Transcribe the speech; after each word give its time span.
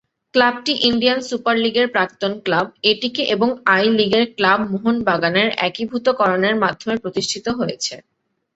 ক্লাবটি 0.33 0.73
Indian 0.89 1.19
super 1.29 1.55
লীগের 1.63 1.87
প্রাক্তন 1.89 2.33
ক্লাব 2.45 2.67
এটিকে 2.91 3.23
এবং 3.35 3.49
আই-লিগের 3.75 4.25
ক্লাব 4.37 4.59
মোহনবাগানের 4.71 5.49
একীভূতকরণের 5.67 6.55
মাধ্যমে 6.63 6.95
প্রতিষ্ঠিত 7.03 7.45
হয়েছে। 7.59 7.95